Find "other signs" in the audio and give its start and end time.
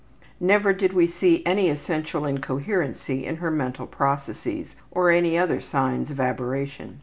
5.37-6.09